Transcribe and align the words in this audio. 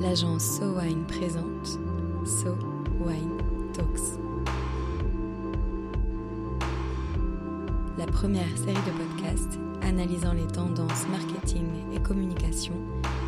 l'agence 0.00 0.58
So 0.58 0.78
Wine 0.78 1.04
présente 1.06 1.78
So 2.24 2.56
Wine 3.00 3.36
Talks. 3.74 4.18
La 7.98 8.06
première 8.06 8.56
série 8.56 8.72
de 8.72 9.04
podcasts 9.04 9.58
analysant 9.82 10.32
les 10.32 10.46
tendances 10.46 11.06
marketing 11.08 11.66
et 11.92 12.00
communication 12.00 12.74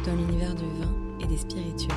dans 0.07 0.15
l'univers 0.15 0.55
du 0.55 0.65
vin 0.65 0.95
et 1.21 1.27
des 1.27 1.37
spiritueux. 1.37 1.95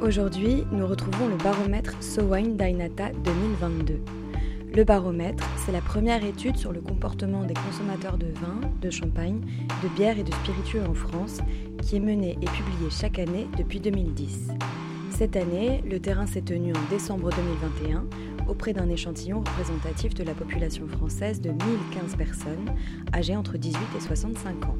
Aujourd'hui, 0.00 0.64
nous 0.70 0.86
retrouvons 0.86 1.26
le 1.26 1.36
baromètre 1.36 2.00
So 2.00 2.22
Wine 2.22 2.56
Dainata 2.56 3.10
2022. 3.24 4.00
Le 4.76 4.84
baromètre, 4.84 5.42
c'est 5.64 5.72
la 5.72 5.80
première 5.80 6.22
étude 6.22 6.58
sur 6.58 6.70
le 6.70 6.82
comportement 6.82 7.44
des 7.44 7.54
consommateurs 7.54 8.18
de 8.18 8.26
vin, 8.26 8.60
de 8.82 8.90
champagne, 8.90 9.40
de 9.82 9.88
bière 9.96 10.18
et 10.18 10.22
de 10.22 10.30
spiritueux 10.30 10.82
en 10.86 10.92
France, 10.92 11.38
qui 11.80 11.96
est 11.96 12.00
menée 12.00 12.36
et 12.42 12.44
publiée 12.44 12.90
chaque 12.90 13.18
année 13.18 13.46
depuis 13.56 13.80
2010. 13.80 14.48
Cette 15.12 15.34
année, 15.34 15.82
le 15.90 15.98
terrain 15.98 16.26
s'est 16.26 16.42
tenu 16.42 16.74
en 16.74 16.90
décembre 16.90 17.30
2021 17.30 18.04
auprès 18.48 18.74
d'un 18.74 18.90
échantillon 18.90 19.38
représentatif 19.38 20.12
de 20.12 20.24
la 20.24 20.34
population 20.34 20.86
française 20.88 21.40
de 21.40 21.52
1015 21.52 22.16
personnes 22.16 22.74
âgées 23.14 23.34
entre 23.34 23.56
18 23.56 23.78
et 23.96 24.00
65 24.00 24.66
ans. 24.66 24.76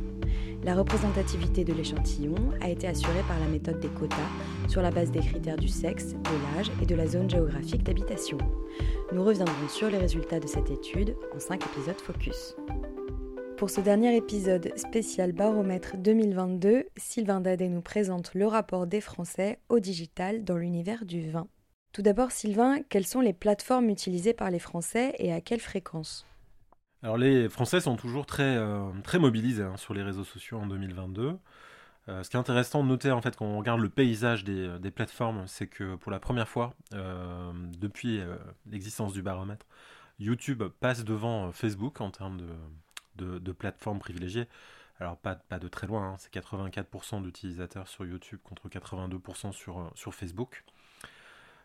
La 0.66 0.74
représentativité 0.74 1.62
de 1.62 1.72
l'échantillon 1.72 2.34
a 2.60 2.68
été 2.68 2.88
assurée 2.88 3.22
par 3.28 3.38
la 3.38 3.46
méthode 3.46 3.78
des 3.78 3.86
quotas 3.86 4.16
sur 4.66 4.82
la 4.82 4.90
base 4.90 5.12
des 5.12 5.20
critères 5.20 5.56
du 5.56 5.68
sexe, 5.68 6.14
de 6.14 6.56
l'âge 6.56 6.72
et 6.82 6.86
de 6.86 6.96
la 6.96 7.06
zone 7.06 7.30
géographique 7.30 7.84
d'habitation. 7.84 8.36
Nous 9.12 9.22
reviendrons 9.22 9.68
sur 9.68 9.88
les 9.88 9.98
résultats 9.98 10.40
de 10.40 10.48
cette 10.48 10.72
étude 10.72 11.14
en 11.32 11.38
5 11.38 11.64
épisodes 11.66 12.00
focus. 12.00 12.56
Pour 13.56 13.70
ce 13.70 13.80
dernier 13.80 14.16
épisode 14.16 14.72
spécial 14.76 15.30
Baromètre 15.30 15.96
2022, 15.98 16.86
Sylvain 16.96 17.40
Dadé 17.40 17.68
nous 17.68 17.80
présente 17.80 18.34
le 18.34 18.48
rapport 18.48 18.88
des 18.88 19.00
Français 19.00 19.60
au 19.68 19.78
digital 19.78 20.42
dans 20.42 20.56
l'univers 20.56 21.04
du 21.04 21.30
vin. 21.30 21.46
Tout 21.92 22.02
d'abord, 22.02 22.32
Sylvain, 22.32 22.80
quelles 22.88 23.06
sont 23.06 23.20
les 23.20 23.32
plateformes 23.32 23.88
utilisées 23.88 24.34
par 24.34 24.50
les 24.50 24.58
Français 24.58 25.14
et 25.20 25.32
à 25.32 25.40
quelle 25.40 25.60
fréquence? 25.60 26.26
Alors 27.02 27.18
les 27.18 27.48
Français 27.48 27.80
sont 27.80 27.96
toujours 27.96 28.26
très, 28.26 28.56
euh, 28.56 28.90
très 29.04 29.18
mobilisés 29.18 29.62
hein, 29.62 29.76
sur 29.76 29.94
les 29.94 30.02
réseaux 30.02 30.24
sociaux 30.24 30.58
en 30.58 30.66
2022. 30.66 31.38
Euh, 32.08 32.22
ce 32.22 32.30
qui 32.30 32.36
est 32.36 32.40
intéressant 32.40 32.84
de 32.84 32.88
noter 32.88 33.10
en 33.10 33.20
fait 33.20 33.36
quand 33.36 33.44
on 33.46 33.58
regarde 33.58 33.80
le 33.80 33.88
paysage 33.88 34.44
des, 34.44 34.66
euh, 34.68 34.90
plateformes, 34.90 35.46
c'est 35.46 35.66
que 35.66 35.96
pour 35.96 36.10
la 36.10 36.20
première 36.20 36.48
fois 36.48 36.74
depuis 36.92 38.20
l'existence 38.70 39.12
du 39.12 39.22
baromètre, 39.22 39.66
YouTube 40.18 40.62
passe 40.80 41.04
devant 41.04 41.52
Facebook 41.52 42.00
en 42.00 42.10
termes 42.10 42.40
de, 43.16 43.38
de, 43.38 43.52
plateformes 43.52 43.98
privilégiées. 43.98 44.48
Alors 44.98 45.18
pas, 45.18 45.34
pas 45.34 45.58
de 45.58 45.68
très 45.68 45.86
loin, 45.86 46.12
hein, 46.12 46.16
c'est 46.18 46.32
84% 46.32 47.22
d'utilisateurs 47.22 47.86
sur 47.86 48.06
YouTube 48.06 48.38
contre 48.42 48.68
82% 48.68 49.52
sur, 49.52 49.92
sur 49.94 50.14
Facebook. 50.14 50.64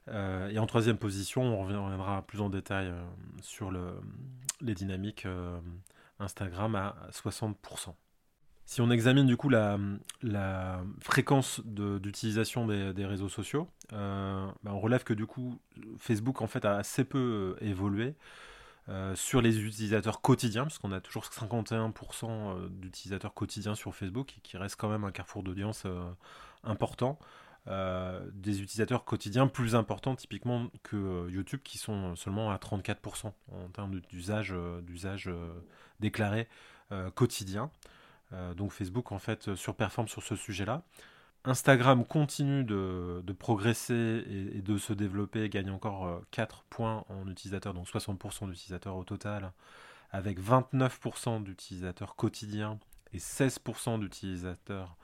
Et 0.08 0.60
en 0.60 0.66
troisième 0.66 0.98
position, 0.98 1.44
on 1.44 1.64
reviendra 1.64 2.24
plus 2.24 2.42
en 2.42 2.50
détail 2.50 2.92
sur 3.42 3.72
les 4.62 4.74
dynamiques 4.74 5.26
euh, 5.26 5.60
Instagram 6.20 6.76
à 6.76 6.96
60%. 7.12 7.94
Si 8.66 8.80
on 8.80 8.90
examine 8.90 9.26
du 9.26 9.36
coup 9.36 9.50
la, 9.50 9.78
fréquence 11.02 11.62
d'utilisation 11.66 12.68
des, 12.68 13.06
réseaux 13.06 13.28
sociaux, 13.28 13.68
bah, 13.92 14.54
on 14.66 14.80
relève 14.80 15.04
que 15.04 15.14
du 15.14 15.26
coup 15.26 15.60
Facebook 15.98 16.42
en 16.42 16.48
fait 16.48 16.64
a 16.64 16.78
assez 16.78 17.04
peu 17.04 17.58
évolué 17.60 18.16
sur 19.16 19.42
les 19.42 19.60
utilisateurs 19.60 20.22
quotidiens, 20.22 20.64
puisqu'on 20.64 20.94
a 20.94 21.02
toujours 21.02 21.26
51% 21.26 22.70
d'utilisateurs 22.70 23.34
quotidiens 23.34 23.76
sur 23.76 23.94
Facebook, 23.94 24.38
qui 24.42 24.56
reste 24.56 24.78
quand 24.78 24.90
même 24.90 25.04
un 25.04 25.12
carrefour 25.12 25.44
d'audience 25.44 25.86
important. 26.64 27.20
Euh, 27.68 28.28
des 28.34 28.62
utilisateurs 28.62 29.06
quotidiens 29.06 29.46
plus 29.46 29.76
importants 29.76 30.16
typiquement 30.16 30.66
que 30.82 30.96
euh, 30.96 31.30
YouTube 31.30 31.60
qui 31.64 31.78
sont 31.78 32.16
seulement 32.16 32.50
à 32.50 32.58
34% 32.58 33.32
en 33.52 33.68
termes 33.72 34.00
d'usage 34.10 34.52
euh, 34.52 34.82
d'usage 34.82 35.30
déclaré 36.00 36.48
quotidien. 37.16 37.72
donc 38.58 38.74
Facebook 38.74 39.14
en 39.14 39.20
fait 39.20 39.56
surperforme 39.56 40.10
sur 40.10 40.24
ce 40.24 40.36
sujet-là. 40.36 40.84
Instagram 41.46 42.04
continue 42.04 42.66
de, 42.66 43.34
progresser 43.40 44.26
et, 44.28 44.62
de 44.62 44.78
se 44.78 44.92
développer, 44.92 45.48
gagne 45.48 45.70
encore 45.70 46.22
4 46.32 46.64
points 46.64 47.06
en 47.08 47.30
utilisateurs, 47.30 47.74
donc 47.74 47.88
60% 47.88 48.50
d'utilisateurs 48.50 48.98
au 48.98 49.06
total, 49.06 49.54
avec 50.12 50.42
29% 50.42 51.44
d'utilisateurs 51.44 52.18
quotidiens 52.18 52.78
et 53.14 53.20
16% 53.20 54.02
d'utilisateurs 54.02 54.98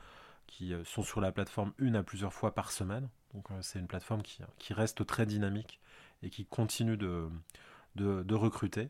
qui 0.47 0.73
euh, 0.73 0.83
sont 0.85 1.03
sur 1.03 1.21
la 1.21 1.31
plateforme 1.31 1.73
une 1.77 1.95
à 1.95 2.03
plusieurs 2.03 2.33
fois 2.33 2.55
par 2.55 2.71
semaine. 2.71 3.09
Donc 3.33 3.51
euh, 3.51 3.61
c'est 3.61 3.79
une 3.79 3.87
plateforme 3.87 4.23
qui, 4.23 4.73
reste 4.73 5.05
très 5.05 5.25
dynamique 5.25 5.79
et 6.23 6.29
qui 6.29 6.45
continue 6.45 6.97
de, 6.97 7.29
de, 7.95 8.35
recruter. 8.35 8.89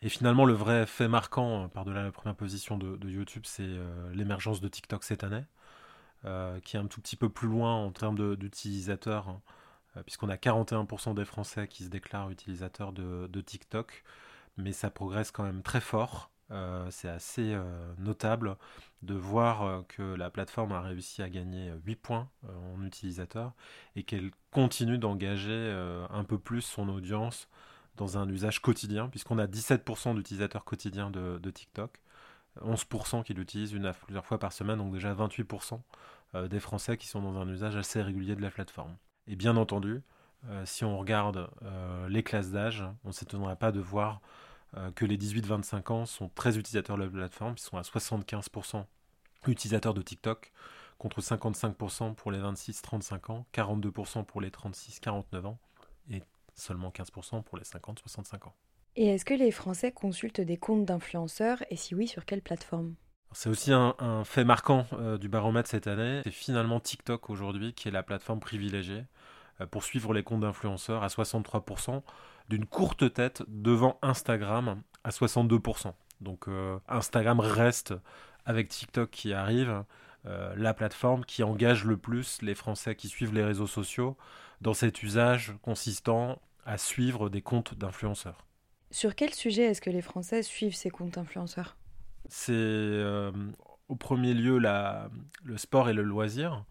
Et 0.00 0.08
finalement, 0.08 0.44
le 0.44 0.54
vrai 0.54 0.86
fait 0.86 1.08
marquant, 1.08 1.64
euh, 1.64 1.68
par-delà 1.68 2.04
la 2.04 2.12
première 2.12 2.36
position 2.36 2.78
de, 2.78 3.08
YouTube, 3.08 3.42
c'est 3.44 3.68
l'émergence 4.14 4.60
de 4.60 4.68
TikTok 4.68 5.04
cette 5.04 5.24
année, 5.24 5.44
qui 6.64 6.76
est 6.76 6.80
un 6.80 6.86
tout 6.86 7.00
petit 7.00 7.16
peu 7.16 7.28
plus 7.28 7.48
loin 7.48 7.74
en 7.74 7.90
termes 7.90 8.36
d'utilisateurs, 8.36 9.28
hein, 9.28 9.42
puisqu'on 10.04 10.28
a 10.28 10.36
41% 10.36 11.14
des 11.14 11.24
Français 11.24 11.68
qui 11.68 11.84
se 11.84 11.88
déclarent 11.88 12.30
utilisateurs 12.30 12.92
de, 12.92 13.40
TikTok, 13.40 14.04
mais 14.56 14.72
ça 14.72 14.90
progresse 14.90 15.30
quand 15.30 15.44
même 15.44 15.62
très 15.62 15.80
fort. 15.80 16.30
Euh, 16.50 16.86
c'est 16.90 17.08
assez 17.08 17.52
euh, 17.52 17.62
notable 17.98 18.56
de 19.02 19.14
voir 19.14 19.62
euh, 19.62 19.82
que 19.86 20.02
la 20.02 20.30
plateforme 20.30 20.72
a 20.72 20.80
réussi 20.80 21.22
à 21.22 21.28
gagner 21.28 21.72
8 21.84 21.96
points 21.96 22.28
en 22.48 22.82
utilisateur 22.84 23.52
et 23.96 24.02
qu'elle 24.02 24.30
continue 24.50 24.98
d'engager 24.98 25.70
un 26.10 26.24
peu 26.24 26.38
plus 26.38 26.62
son 26.62 26.88
audience 26.88 27.48
dans 27.96 28.16
un 28.16 28.28
usage 28.28 28.62
quotidien, 28.62 29.08
puisqu'on 29.08 29.38
a 29.38 29.46
17% 29.46 30.14
d'utilisateurs 30.14 30.64
quotidiens 30.64 31.10
de, 31.10 31.50
TikTok, 31.50 32.00
11% 32.62 33.24
qui 33.24 33.34
l'utilisent 33.34 33.72
une 33.72 33.86
à 33.86 33.92
plusieurs 33.92 34.24
fois 34.24 34.38
par 34.38 34.52
semaine, 34.52 34.78
donc 34.78 34.92
déjà 34.92 35.14
28% 35.14 35.80
des 36.48 36.60
Français 36.60 36.96
qui 36.96 37.08
sont 37.08 37.20
dans 37.20 37.38
un 37.38 37.48
usage 37.48 37.76
assez 37.76 38.00
régulier 38.00 38.36
de 38.36 38.42
la 38.42 38.50
plateforme. 38.50 38.96
Et 39.26 39.36
bien 39.36 39.56
entendu, 39.56 40.00
si 40.64 40.84
on 40.84 40.96
regarde 40.96 41.50
les 42.08 42.22
classes 42.22 42.52
d'âge, 42.52 42.84
on 43.04 43.08
ne 43.08 43.12
s'étonnerait 43.12 43.56
pas 43.56 43.72
de 43.72 43.80
voir 43.80 44.20
que 44.94 45.04
les 45.04 45.16
18-25 45.16 45.92
ans 45.92 46.06
sont 46.06 46.28
très 46.28 46.58
utilisateurs 46.58 46.96
de 46.96 47.02
la 47.04 47.08
plateforme, 47.08 47.54
ils 47.56 47.60
sont 47.60 47.76
à 47.76 47.82
75% 47.82 48.84
utilisateurs 49.46 49.94
de 49.94 50.02
TikTok, 50.02 50.52
contre 50.98 51.20
55% 51.20 52.14
pour 52.14 52.32
les 52.32 52.38
26-35 52.38 53.32
ans, 53.32 53.46
42% 53.54 54.24
pour 54.24 54.40
les 54.40 54.50
36-49 54.50 55.46
ans, 55.46 55.58
et 56.10 56.22
seulement 56.54 56.90
15% 56.90 57.42
pour 57.42 57.56
les 57.56 57.64
50-65 57.64 58.48
ans. 58.48 58.54
Et 58.96 59.06
est-ce 59.06 59.24
que 59.24 59.34
les 59.34 59.52
Français 59.52 59.92
consultent 59.92 60.40
des 60.40 60.56
comptes 60.56 60.84
d'influenceurs, 60.84 61.62
et 61.70 61.76
si 61.76 61.94
oui, 61.94 62.08
sur 62.08 62.24
quelle 62.24 62.42
plateforme? 62.42 62.94
C'est 63.32 63.50
aussi 63.50 63.72
un, 63.72 63.94
fait 64.24 64.44
marquant 64.44 64.86
euh, 64.94 65.18
du 65.18 65.28
baromètre 65.28 65.68
cette 65.68 65.86
année. 65.86 66.22
C'est 66.24 66.30
finalement 66.30 66.80
TikTok 66.80 67.28
aujourd'hui 67.28 67.74
qui 67.74 67.88
est 67.88 67.90
la 67.90 68.02
plateforme 68.02 68.40
privilégiée 68.40 69.02
euh, 69.02 69.37
pour 69.66 69.84
suivre 69.84 70.12
les 70.12 70.22
comptes 70.22 70.40
d'influenceurs 70.40 71.02
à 71.02 71.08
63% 71.08 72.02
d'une 72.48 72.66
courte 72.66 73.12
tête 73.12 73.42
devant 73.48 73.98
Instagram 74.02 74.82
à 75.04 75.10
62%. 75.10 75.92
Donc 76.20 76.48
euh, 76.48 76.78
Instagram 76.88 77.40
reste, 77.40 77.94
avec 78.44 78.68
TikTok 78.68 79.10
qui 79.10 79.32
arrive, 79.32 79.84
euh, 80.26 80.54
la 80.56 80.74
plateforme 80.74 81.24
qui 81.24 81.42
engage 81.42 81.84
le 81.84 81.96
plus 81.96 82.42
les 82.42 82.54
Français 82.54 82.94
qui 82.94 83.08
suivent 83.08 83.34
les 83.34 83.44
réseaux 83.44 83.66
sociaux 83.66 84.16
dans 84.60 84.74
cet 84.74 85.02
usage 85.02 85.54
consistant 85.62 86.40
à 86.64 86.76
suivre 86.76 87.28
des 87.28 87.42
comptes 87.42 87.74
d'influenceurs. 87.74 88.44
Sur 88.90 89.14
quel 89.14 89.32
sujet 89.32 89.64
est-ce 89.64 89.80
que 89.80 89.90
les 89.90 90.02
Français 90.02 90.42
suivent 90.42 90.74
ces 90.74 90.90
comptes 90.90 91.14
d'influenceurs? 91.14 91.76
C'est 92.28 92.52
euh, 92.52 93.30
au 93.88 93.94
premier 93.94 94.34
lieu 94.34 94.58
la, 94.58 95.10
le 95.44 95.56
sport 95.56 95.88
et 95.88 95.92
le 95.92 96.02
loisir 96.02 96.64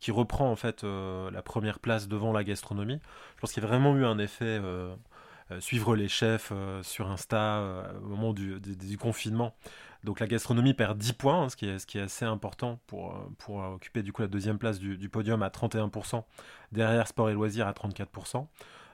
qui 0.00 0.10
reprend 0.10 0.50
en 0.50 0.56
fait 0.56 0.84
la 0.84 1.42
première 1.42 1.78
place 1.78 2.08
devant 2.08 2.32
la 2.32 2.44
gastronomie. 2.44 3.00
Je 3.36 3.40
pense 3.40 3.52
qu'il 3.52 3.62
y 3.62 3.66
a 3.66 3.68
vraiment 3.68 3.96
eu 3.96 4.04
un 4.04 4.18
effet 4.18 4.60
euh, 5.50 5.60
suivre 5.60 5.96
les 5.96 6.08
chefs 6.08 6.50
euh, 6.52 6.82
sur 6.82 7.10
Insta 7.10 7.60
euh, 7.60 7.98
au 8.00 8.08
moment 8.08 8.34
du, 8.34 8.60
confinement. 8.98 9.54
Donc 10.04 10.20
la 10.20 10.26
gastronomie 10.26 10.74
perd 10.74 10.98
10 10.98 11.14
points, 11.14 11.44
hein, 11.44 11.48
ce, 11.48 11.56
qui 11.56 11.66
est, 11.66 12.00
assez 12.00 12.24
important 12.24 12.78
pour, 12.86 13.14
occuper 13.48 14.02
du 14.02 14.12
coup 14.12 14.22
la 14.22 14.28
deuxième 14.28 14.58
place 14.58 14.78
du, 14.78 15.08
podium 15.08 15.42
à 15.42 15.48
31%, 15.48 16.22
derrière 16.70 17.08
sport 17.08 17.30
et 17.30 17.32
loisirs 17.32 17.66
à 17.66 17.72
34%. 17.72 18.46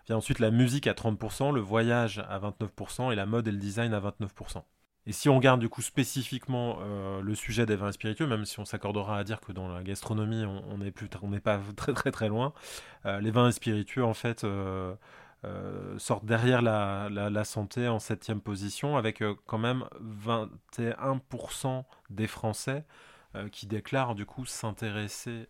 Vient 0.07 0.17
ensuite 0.17 0.39
la 0.39 0.51
musique 0.51 0.87
à 0.87 0.93
30%, 0.93 1.53
le 1.53 1.61
voyage 1.61 2.21
à 2.29 2.39
29% 2.39 3.13
et 3.13 3.17
la 3.17 3.27
mode 3.27 3.49
et 3.49 3.53
le 3.53 3.59
design 3.59 3.93
à 3.93 4.01
29%. 4.01 4.63
Et 5.07 5.13
si 5.13 5.29
on 5.29 5.37
regarde 5.37 5.61
du 5.61 5.69
coup 5.69 5.83
spécifiquement 5.83 6.79
le 7.23 7.35
sujet 7.35 7.67
des 7.67 7.77
vins 7.77 7.93
spiritueux, 7.93 8.27
même 8.27 8.47
si 8.47 8.59
on 8.59 8.65
s'accordera 8.65 9.19
à 9.19 9.25
dire 9.25 9.41
que 9.41 9.53
dans 9.53 9.69
la 9.69 9.83
gastronomie 9.83 10.45
on 10.47 10.79
n'est 10.79 10.93
on 11.23 11.41
pas 11.41 11.61
très 11.77 11.93
très 11.93 12.11
très 12.11 12.29
loin, 12.29 12.55
les 13.05 13.31
vins 13.31 13.51
spiritueux 13.51 14.05
en 14.05 14.15
fait 14.15 14.47
euh, 15.45 15.99
sortent 15.99 16.25
derrière 16.25 16.63
la, 16.63 17.45
santé 17.45 17.87
en 17.87 17.99
septième 17.99 18.41
position, 18.41 18.97
avec 18.97 19.21
euh, 19.21 19.35
quand 19.47 19.59
même 19.59 19.85
21% 20.03 21.85
des 22.11 22.27
Français 22.27 22.85
qui 23.51 23.67
déclarent 23.67 24.15
du 24.15 24.27
coup 24.27 24.47
s'intéresser 24.47 25.49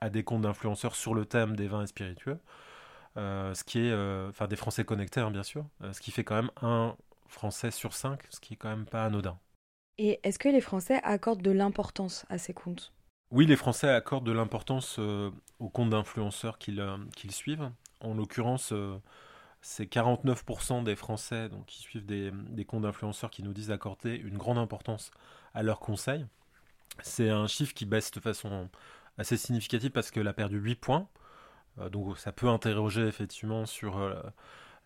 à 0.00 0.08
des 0.08 0.22
comptes 0.22 0.42
d'influenceurs 0.42 0.94
sur 0.94 1.14
le 1.14 1.24
thème 1.24 1.56
des 1.56 1.66
vins 1.66 1.84
spiritueux. 1.84 2.38
ce 3.16 3.64
qui 3.64 3.80
est, 3.80 4.28
enfin 4.28 4.46
des 4.46 4.54
Français 4.54 4.84
connectés 4.84 5.18
hein, 5.18 5.32
bien 5.32 5.42
sûr, 5.42 5.66
ce 5.90 6.00
qui 6.00 6.12
fait 6.12 6.22
quand 6.22 6.36
même 6.36 6.52
un 6.62 6.94
Français 7.30 7.70
sur 7.70 7.94
cinq, 7.94 8.20
ce 8.30 8.40
qui 8.40 8.54
est 8.54 8.56
quand 8.56 8.68
même 8.68 8.86
pas 8.86 9.04
anodin. 9.04 9.38
Et 9.98 10.20
est-ce 10.22 10.38
que 10.38 10.48
les 10.48 10.60
Français 10.60 11.00
accordent 11.02 11.42
de 11.42 11.50
l'importance 11.50 12.24
à 12.28 12.38
ces 12.38 12.54
comptes? 12.54 12.92
Oui, 13.30 13.46
les 13.46 13.56
Français 13.56 13.88
accordent 13.88 14.26
de 14.26 14.32
l'importance 14.32 14.98
aux 14.98 15.68
comptes 15.68 15.90
d'influenceurs 15.90 16.58
qu'ils 16.58 17.30
suivent. 17.30 17.70
En 18.00 18.14
l'occurrence, 18.14 18.72
c'est 19.62 19.84
49% 19.84 20.84
des 20.84 20.96
Français 20.96 21.48
donc, 21.48 21.66
qui 21.66 21.80
suivent 21.80 22.06
des, 22.06 22.32
comptes 22.64 22.82
d'influenceurs 22.82 23.30
qui 23.30 23.42
nous 23.42 23.52
disent 23.52 23.70
accorder 23.70 24.14
une 24.14 24.38
grande 24.38 24.58
importance 24.58 25.10
à 25.54 25.62
leurs 25.62 25.80
conseils. 25.80 26.26
C'est 27.02 27.30
un 27.30 27.46
chiffre 27.46 27.74
qui 27.74 27.86
baisse 27.86 28.10
de 28.10 28.20
façon 28.20 28.68
assez 29.18 29.36
significative 29.36 29.90
parce 29.90 30.10
qu'elle 30.10 30.28
a 30.28 30.32
perdu 30.32 30.58
8 30.58 30.76
points. 30.76 31.08
Euh, 31.78 31.88
donc 31.88 32.18
ça 32.18 32.32
peut 32.32 32.48
interroger 32.48 33.06
effectivement 33.06 33.66
sur 33.66 33.98
euh, 33.98 34.20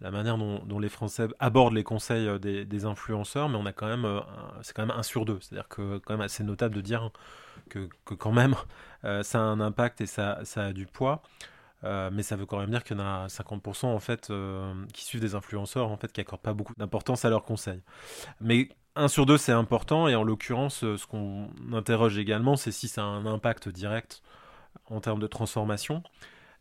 la 0.01 0.11
manière 0.11 0.37
dont, 0.39 0.79
les 0.79 0.89
Français 0.89 1.29
abordent 1.39 1.75
les 1.75 1.85
conseils 1.85 2.29
euh, 2.29 2.39
des, 2.39 2.85
influenceurs, 2.85 3.49
mais 3.49 3.57
on 3.57 3.67
a 3.67 3.73
quand 3.73 3.87
même, 3.87 4.23
c'est 4.63 4.75
quand 4.75 4.87
même 4.87 4.97
un 4.97 5.03
sur 5.03 5.25
deux. 5.25 5.39
C'est-à-dire 5.41 5.69
que 5.69 5.99
quand 5.99 6.19
assez 6.21 6.45
notable 6.45 6.75
de 6.75 6.81
dire 6.81 7.11
que, 7.71 7.89
quand 8.05 8.33
même 8.33 8.55
ça 9.23 9.39
a 9.39 9.43
un 9.43 9.61
impact 9.61 10.01
et 10.01 10.07
ça, 10.07 10.41
a 10.57 10.73
du 10.73 10.87
poids. 10.87 11.23
Euh, 11.85 12.11
mais 12.13 12.23
ça 12.23 12.37
veut 12.37 12.47
quand 12.47 12.59
même 12.59 12.71
dire 12.71 12.83
qu'il 12.83 12.97
y 12.97 13.01
en 13.01 13.05
a 13.05 13.27
50% 13.27 13.87
en 13.87 13.99
fait 13.99 14.31
euh, 14.31 14.73
qui 14.95 15.05
suivent 15.05 15.21
des 15.21 15.35
influenceurs 15.35 15.91
en 15.91 15.97
fait 15.99 16.11
qui 16.11 16.21
accordent 16.21 16.41
pas 16.41 16.55
beaucoup 16.55 16.73
d'importance 16.79 17.25
à 17.25 17.31
leurs 17.31 17.45
conseils. 17.45 17.83
Mais 18.41 18.71
un 18.97 19.09
sur 19.09 19.27
deux 19.27 19.37
c'est 19.37 19.53
important 19.53 20.09
et 20.09 20.15
en 20.15 20.23
l'occurrence 20.23 20.83
euh, 20.83 20.97
ce 20.97 21.07
qu'on 21.07 21.51
interroge 21.73 22.17
également 22.17 22.57
c'est 22.57 22.73
si 22.73 22.89
ça 22.89 23.03
a 23.03 23.05
un 23.05 23.27
impact 23.27 23.69
direct 23.69 24.23
en 24.87 25.01
termes 25.01 25.21
de 25.21 25.27
transformation 25.27 26.03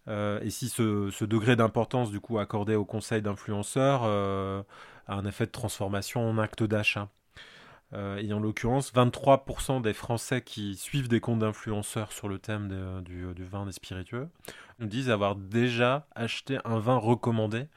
et 0.07 0.49
si 0.49 0.69
ce, 0.69 1.23
degré 1.25 1.55
d'importance 1.55 2.11
du 2.11 2.19
coup 2.19 2.39
accordé 2.39 2.75
aux 2.75 2.85
conseils 2.85 3.21
d'influenceurs 3.21 4.03
a 4.03 5.13
un 5.13 5.25
effet 5.25 5.45
de 5.45 5.51
transformation 5.51 6.27
en 6.27 6.37
acte 6.37 6.63
d'achat. 6.63 7.09
et 7.93 8.33
en 8.33 8.39
l'occurrence, 8.39 8.93
23% 8.93 9.81
des 9.81 9.93
Français 9.93 10.41
qui 10.41 10.75
suivent 10.75 11.07
des 11.07 11.19
comptes 11.19 11.39
d'influenceurs 11.39 12.11
sur 12.11 12.27
le 12.27 12.37
thème 12.39 13.03
du, 13.03 13.33
du, 13.33 13.43
vin 13.45 13.65
des 13.65 13.71
spiritueux 13.71 14.27
nous 14.79 14.87
disent 14.87 15.09
avoir 15.09 15.35
déjà 15.35 16.07
acheté 16.15 16.57
un 16.65 16.79
vin 16.79 16.97
recommandé 16.97 17.67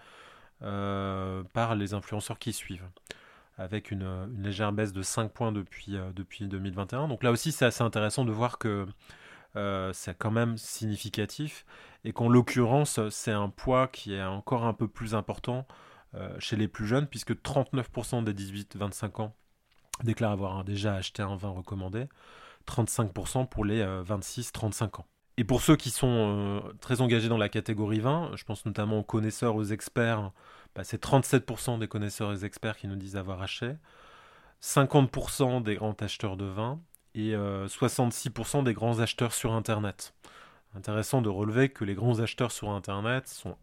euh, 0.62 1.42
par 1.52 1.74
les 1.74 1.92
influenceurs 1.92 2.38
qui 2.38 2.54
suivent, 2.54 2.88
avec 3.58 3.90
une, 3.90 4.26
légère 4.42 4.72
baisse 4.72 4.94
de 4.94 5.02
5 5.02 5.30
points 5.30 5.54
euh, 5.54 6.12
depuis 6.14 6.46
2021. 6.46 7.08
Donc 7.08 7.22
là 7.22 7.30
aussi, 7.30 7.52
c'est 7.52 7.66
assez 7.66 7.82
intéressant 7.82 8.24
de 8.24 8.32
voir 8.32 8.56
que 8.56 8.86
euh, 9.54 9.92
c'est 9.92 10.16
quand 10.16 10.30
même 10.30 10.56
significatif 10.56 11.64
et 12.04 12.12
qu'en 12.12 12.28
l'occurrence, 12.28 13.00
c'est 13.10 13.32
un 13.32 13.48
poids 13.48 13.88
qui 13.88 14.14
est 14.14 14.22
encore 14.22 14.64
un 14.64 14.74
peu 14.74 14.88
plus 14.88 15.14
important 15.14 15.66
chez 16.38 16.56
les 16.56 16.66
plus 16.66 16.86
jeunes, 16.86 17.06
puisque 17.06 17.32
39% 17.32 18.24
des 18.24 18.32
18-25 18.32 19.20
ans 19.20 19.34
déclarent 20.02 20.32
avoir 20.32 20.64
déjà 20.64 20.94
acheté 20.94 21.22
un 21.22 21.36
vin 21.36 21.50
recommandé, 21.50 22.08
35% 22.66 23.46
pour 23.46 23.66
les 23.66 23.84
26-35 23.84 25.02
ans. 25.02 25.06
Et 25.38 25.44
pour 25.44 25.60
ceux 25.60 25.76
qui 25.76 25.90
sont 25.90 26.08
euh, 26.08 26.72
très 26.80 27.00
engagés 27.00 27.28
dans 27.28 27.36
la 27.36 27.50
catégorie 27.50 28.00
vin, 28.00 28.30
je 28.36 28.44
pense 28.44 28.64
notamment 28.64 29.00
aux 29.00 29.04
connaisseurs, 29.04 29.54
aux 29.54 29.64
experts, 29.64 30.32
bah, 30.74 30.82
c'est 30.82 31.02
37% 31.02 31.78
des 31.78 31.88
connaisseurs 31.88 32.32
et 32.32 32.44
experts 32.44 32.78
qui 32.78 32.88
nous 32.88 32.96
disent 32.96 33.16
avoir 33.16 33.42
acheté, 33.42 33.72
50% 34.62 35.62
des 35.62 35.74
grands 35.74 35.96
acheteurs 36.00 36.38
de 36.38 36.46
vin 36.46 36.80
et 37.16 37.32
66% 37.32 38.58
euh, 38.58 38.62
des 38.62 38.74
grands 38.74 39.00
acheteurs 39.00 39.32
sur 39.32 39.52
Internet. 39.52 40.14
Intéressant 40.74 41.22
de 41.22 41.28
relever 41.28 41.70
que 41.70 41.84
les 41.84 41.94
grands 41.94 42.20
acheteurs 42.20 42.52
sur 42.52 42.70
Internet 42.70 43.26
sont 43.28 43.56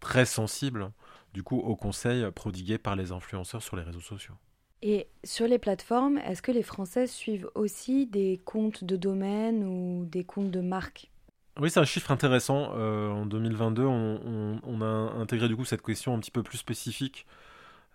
très 0.00 0.24
sensibles 0.24 0.90
du 1.32 1.42
coup 1.42 1.58
aux 1.58 1.76
conseils 1.76 2.30
prodigués 2.32 2.78
par 2.78 2.96
les 2.96 3.12
influenceurs 3.12 3.62
sur 3.62 3.76
les 3.76 3.82
réseaux 3.82 4.00
sociaux. 4.00 4.34
Et 4.82 5.08
sur 5.24 5.46
les 5.46 5.58
plateformes, 5.58 6.18
est-ce 6.18 6.42
que 6.42 6.52
les 6.52 6.62
Français 6.62 7.06
suivent 7.06 7.48
aussi 7.54 8.06
des 8.06 8.40
comptes 8.44 8.84
de 8.84 8.96
domaine 8.96 9.64
ou 9.64 10.04
des 10.04 10.24
comptes 10.24 10.50
de 10.50 10.60
marque? 10.60 11.10
Oui, 11.58 11.70
c'est 11.70 11.80
un 11.80 11.84
chiffre 11.84 12.10
intéressant. 12.10 12.72
Euh, 12.74 13.08
en 13.10 13.26
2022, 13.26 13.84
on, 13.84 14.80
a 14.82 14.84
intégré 14.84 15.48
du 15.48 15.56
coup 15.56 15.64
cette 15.64 15.82
question 15.82 16.14
un 16.14 16.18
petit 16.18 16.30
peu 16.30 16.42
plus 16.42 16.58
spécifique, 16.58 17.26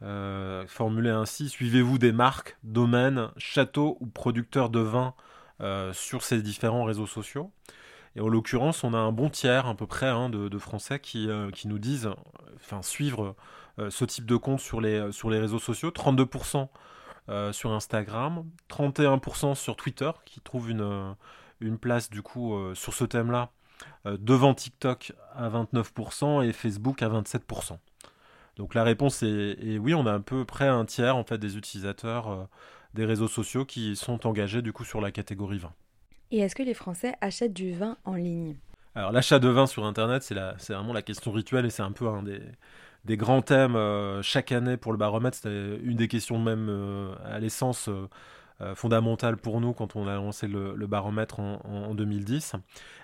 euh, 0.01 0.65
formulée 0.67 1.09
ainsi 1.09 1.49
suivez-vous 1.49 1.97
des 1.97 2.11
marques, 2.11 2.57
domaines, 2.63 3.29
châteaux 3.37 3.97
ou 3.99 4.07
producteurs 4.07 4.69
de 4.69 4.79
vin 4.79 5.13
euh, 5.61 5.93
sur 5.93 6.23
ces 6.23 6.41
différents 6.41 6.83
réseaux 6.83 7.07
sociaux? 7.07 7.51
Et 8.15 8.21
en 8.21 8.27
l'occurrence, 8.27 8.83
on 8.83 8.93
a 8.93 8.97
un 8.97 9.11
bon 9.11 9.29
tiers 9.29 9.67
à 9.67 9.75
peu 9.75 9.85
près 9.85 10.07
hein, 10.07 10.29
de, 10.29 10.57
Français 10.57 10.99
qui, 10.99 11.29
qui, 11.53 11.67
nous 11.67 11.77
disent, 11.77 12.09
enfin, 12.55 12.81
suivre 12.81 13.35
ce 13.89 14.03
type 14.03 14.25
de 14.25 14.35
compte 14.35 14.59
sur 14.59 14.81
les, 14.81 15.11
sur 15.11 15.29
les 15.29 15.39
réseaux 15.39 15.59
sociaux. 15.59 15.91
32% 15.91 16.67
sur 17.51 17.71
Instagram, 17.71 18.45
31% 18.67 19.53
sur 19.53 19.75
Twitter, 19.75 20.09
qui 20.25 20.41
trouve 20.41 20.71
une 20.71 21.15
une 21.61 21.77
place 21.77 22.09
du 22.09 22.21
coup 22.21 22.55
euh, 22.55 22.75
sur 22.75 22.93
ce 22.93 23.03
thème-là 23.03 23.51
euh, 24.05 24.17
devant 24.19 24.53
TikTok 24.53 25.13
à 25.35 25.49
29% 25.49 26.47
et 26.47 26.53
Facebook 26.53 27.01
à 27.01 27.09
27%. 27.09 27.77
Donc 28.59 28.75
la 28.75 28.83
réponse 28.83 29.23
est, 29.23 29.77
oui, 29.79 29.95
on 29.95 30.05
a 30.05 30.13
à 30.13 30.19
peu 30.19 30.45
près 30.45 30.67
un 30.67 30.85
tiers 30.85 31.15
en 31.15 31.23
fait 31.23 31.39
des 31.39 31.57
utilisateurs 31.57 32.29
euh, 32.29 32.43
des 32.93 33.05
réseaux 33.05 33.27
sociaux 33.27 33.65
qui 33.65 33.95
sont 33.95 34.27
engagés 34.27 34.61
du 34.61 34.71
coup 34.71 34.83
sur 34.83 35.01
la 35.01 35.11
catégorie 35.11 35.57
vin. 35.57 35.73
Et 36.29 36.39
est-ce 36.39 36.55
que 36.55 36.63
les 36.63 36.75
Français 36.75 37.15
achètent 37.21 37.53
du 37.53 37.73
vin 37.73 37.97
en 38.05 38.15
ligne? 38.15 38.55
Alors 38.95 39.11
l'achat 39.11 39.39
de 39.39 39.47
vin 39.47 39.65
sur 39.65 39.85
Internet, 39.85 40.23
c'est 40.23 40.73
vraiment 40.73 40.93
la 40.93 41.01
question 41.01 41.31
rituelle 41.31 41.65
et 41.65 41.69
c'est 41.69 41.83
un 41.83 41.91
peu 41.91 42.07
un 42.07 42.21
des, 42.21 42.41
des 43.05 43.17
grands 43.17 43.41
thèmes 43.41 43.77
chaque 44.21 44.51
année 44.51 44.77
pour 44.77 44.91
le 44.91 44.97
baromètre. 44.97 45.37
C'était 45.37 45.77
une 45.81 45.95
des 45.95 46.07
questions 46.07 46.37
même 46.37 47.15
à 47.23 47.39
l'essence 47.39 47.89
euh, 48.61 48.75
fondamentale 48.75 49.37
pour 49.37 49.61
nous 49.61 49.71
quand 49.71 49.95
on 49.95 50.05
a 50.05 50.15
lancé 50.15 50.45
le, 50.45 50.75
baromètre 50.85 51.39
en, 51.39 51.95
2010. 51.95 52.55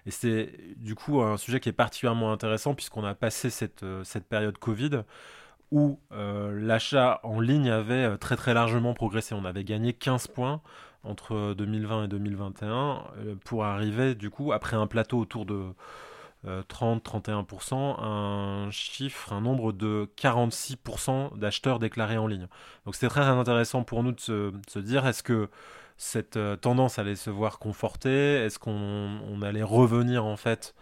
Et 0.05 0.11
c'est 0.11 0.51
du 0.75 0.95
coup 0.95 1.21
un 1.21 1.37
sujet 1.37 1.61
qui 1.61 1.69
est 1.69 1.73
particulièrement 1.73 2.33
intéressant 2.33 2.75
puisqu'on 2.75 3.05
a 3.05 3.15
passé 3.15 3.49
cette, 3.49 3.83
euh, 3.83 4.03
cette 4.03 4.25
période 4.25 4.57
Covid 4.57 5.03
où 5.71 5.99
euh, 6.11 6.59
l'achat 6.59 7.19
en 7.23 7.39
ligne 7.39 7.69
avait 7.69 8.17
très 8.17 8.35
très 8.35 8.53
largement 8.53 8.93
progressé. 8.93 9.35
On 9.35 9.45
avait 9.45 9.63
gagné 9.63 9.93
15 9.93 10.27
points 10.27 10.61
entre 11.03 11.53
2020 11.53 12.05
et 12.05 12.07
2021 12.07 13.03
pour 13.43 13.65
arriver 13.65 14.15
du 14.15 14.29
coup 14.29 14.53
après 14.53 14.75
un 14.75 14.87
plateau 14.87 15.19
autour 15.19 15.45
de 15.45 15.73
30-31%, 16.45 17.73
euh, 17.73 18.65
un 18.67 18.71
chiffre, 18.71 19.33
un 19.33 19.41
nombre 19.41 19.71
de 19.71 20.09
46% 20.17 21.37
d'acheteurs 21.37 21.79
déclarés 21.79 22.17
en 22.17 22.27
ligne. 22.27 22.47
Donc 22.85 22.95
c'était 22.95 23.09
très 23.09 23.21
intéressant 23.21 23.83
pour 23.83 24.03
nous 24.03 24.11
de 24.11 24.19
se, 24.19 24.79
dire 24.79 25.07
est-ce 25.07 25.23
que 25.23 25.49
cette 25.97 26.37
euh, 26.37 26.55
tendance 26.55 26.99
allait 26.99 27.15
se 27.15 27.29
voir 27.29 27.59
confortée 27.59 28.43
Est-ce 28.43 28.59
qu'on 28.59 29.41
allait 29.41 29.63
revenir 29.63 30.25
en 30.25 30.37
fait 30.37 30.75
euh, 30.77 30.81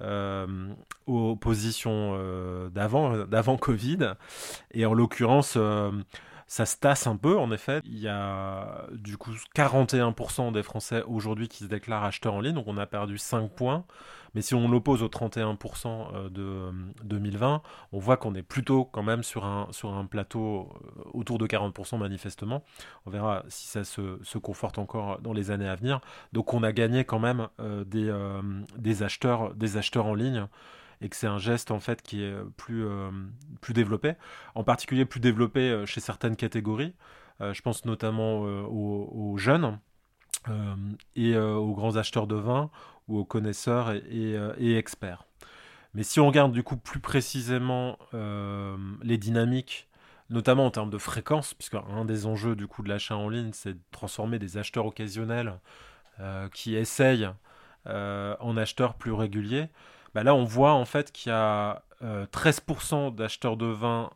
aux 0.00 1.36
positions 1.36 2.68
d'avant, 2.70 3.26
d'avant 3.26 3.56
Covid. 3.56 4.14
Et 4.72 4.86
en 4.86 4.94
l'occurrence, 4.94 5.58
ça 6.46 6.66
se 6.66 6.76
tasse 6.76 7.06
un 7.06 7.16
peu, 7.16 7.38
en 7.38 7.50
effet. 7.52 7.80
Il 7.84 7.98
y 7.98 8.08
a 8.08 8.86
du 8.92 9.16
coup 9.16 9.32
41% 9.54 10.52
des 10.52 10.62
Français 10.62 11.02
aujourd'hui 11.06 11.48
qui 11.48 11.64
se 11.64 11.68
déclarent 11.68 12.04
acheteurs 12.04 12.34
en 12.34 12.40
ligne, 12.40 12.54
donc 12.54 12.66
on 12.68 12.76
a 12.76 12.86
perdu 12.86 13.18
5 13.18 13.50
points. 13.50 13.84
Mais 14.34 14.40
si 14.40 14.54
on 14.54 14.68
l'oppose 14.68 15.02
aux 15.02 15.08
31% 15.08 16.14
euh, 16.14 16.28
de 16.30 16.72
2020, 17.04 17.54
euh, 17.54 17.58
on 17.92 17.98
voit 17.98 18.16
qu'on 18.16 18.34
est 18.34 18.42
plutôt 18.42 18.84
quand 18.84 19.02
même 19.02 19.22
sur 19.22 19.44
un, 19.44 19.68
sur 19.72 19.92
un 19.92 20.06
plateau 20.06 20.70
euh, 20.96 21.02
autour 21.12 21.38
de 21.38 21.46
40% 21.46 21.98
manifestement. 21.98 22.64
On 23.06 23.10
verra 23.10 23.44
si 23.48 23.66
ça 23.68 23.84
se, 23.84 24.38
conforte 24.38 24.78
encore 24.78 25.20
dans 25.20 25.32
les 25.32 25.50
années 25.50 25.68
à 25.68 25.76
venir. 25.76 26.00
Donc 26.32 26.54
on 26.54 26.62
a 26.62 26.72
gagné 26.72 27.04
quand 27.04 27.20
même 27.20 27.48
des, 27.86 28.12
des, 28.76 29.02
acheteurs, 29.02 29.54
des 29.54 29.76
acheteurs 29.76 30.06
en 30.06 30.14
ligne 30.14 30.46
et 31.02 31.08
que 31.08 31.16
c'est 31.16 31.26
un 31.26 31.38
geste 31.38 31.70
en 31.70 31.80
fait 31.80 32.02
qui 32.02 32.22
est 32.22 32.34
plus, 32.56 32.86
plus 33.60 33.74
développé, 33.74 34.14
en 34.54 34.64
particulier 34.64 35.04
plus 35.04 35.20
développé 35.20 35.84
chez 35.86 36.00
certaines 36.00 36.36
catégories. 36.36 36.94
je 37.40 37.60
pense 37.60 37.84
notamment 37.84 38.40
aux, 38.40 39.36
jeunes 39.36 39.78
et 41.16 41.36
aux 41.36 41.74
grands 41.74 41.96
acheteurs 41.96 42.26
de 42.26 42.36
vin, 42.36 42.70
ou 43.08 43.18
aux 43.18 43.24
connaisseurs 43.24 43.90
euh, 43.90 44.54
et, 44.58 44.76
experts. 44.76 45.24
Mais 45.94 46.02
si 46.02 46.20
on 46.20 46.26
regarde 46.26 46.52
du 46.52 46.62
coup 46.62 46.76
plus 46.76 47.00
précisément 47.00 47.98
euh, 48.14 48.76
les 49.02 49.18
dynamiques, 49.18 49.88
notamment 50.30 50.66
en 50.66 50.70
termes 50.70 50.90
de 50.90 50.98
fréquence, 50.98 51.54
puisque 51.54 51.74
un 51.74 52.04
des 52.04 52.26
enjeux 52.26 52.56
du 52.56 52.66
coup 52.66 52.82
de 52.82 52.88
l'achat 52.88 53.16
en 53.16 53.28
ligne, 53.28 53.50
c'est 53.52 53.74
de 53.74 53.80
transformer 53.90 54.38
des 54.38 54.56
acheteurs 54.56 54.86
occasionnels 54.86 55.58
euh, 56.20 56.48
qui 56.48 56.74
essayent 56.74 57.28
en 57.84 58.56
acheteurs 58.56 58.94
plus 58.94 59.10
réguliers, 59.10 59.68
bah 60.14 60.22
là 60.22 60.34
on 60.34 60.44
voit 60.44 60.72
en 60.72 60.84
fait 60.84 61.12
qu'il 61.12 61.30
y 61.30 61.34
a 61.34 61.82
13% 62.02 63.14
d'acheteurs 63.14 63.56
de 63.56 63.66
vin 63.66 64.10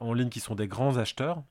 en 0.00 0.12
ligne 0.12 0.28
qui 0.28 0.40
sont 0.40 0.54
des 0.54 0.68
grands 0.68 0.96
acheteurs, 0.96 1.42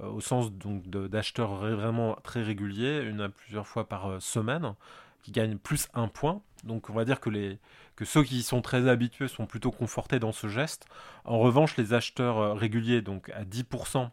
au 0.00 0.20
sens 0.20 0.52
donc 0.52 0.88
d'acheteurs 0.88 1.54
vraiment 1.54 2.16
très 2.22 2.42
réguliers, 2.42 3.02
une 3.02 3.20
à 3.20 3.28
plusieurs 3.28 3.66
fois 3.66 3.88
par 3.88 4.20
semaine, 4.22 4.74
qui 5.22 5.32
gagnent 5.32 5.58
plus 5.58 5.88
un 5.94 6.08
point. 6.08 6.40
Donc 6.62 6.88
on 6.88 6.92
va 6.92 7.04
dire 7.04 7.20
que, 7.20 7.30
les, 7.30 7.58
que 7.96 8.04
ceux 8.04 8.22
qui 8.22 8.42
sont 8.42 8.62
très 8.62 8.88
habitués 8.88 9.28
sont 9.28 9.46
plutôt 9.46 9.72
confortés 9.72 10.18
dans 10.18 10.32
ce 10.32 10.46
geste. 10.46 10.86
En 11.24 11.38
revanche, 11.38 11.76
les 11.76 11.94
acheteurs 11.94 12.56
réguliers, 12.56 13.02
donc 13.02 13.30
à 13.30 13.44
10%, 13.44 14.08